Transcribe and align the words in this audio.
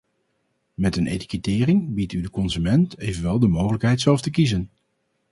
Met 0.73 0.95
een 0.97 1.07
etikettering 1.07 1.93
biedt 1.93 2.13
u 2.13 2.21
de 2.21 2.29
consument 2.29 2.97
evenwel 2.97 3.39
de 3.39 3.47
mogelijkheid 3.47 4.01
zelf 4.01 4.21
te 4.21 4.29
kiezen. 4.29 4.69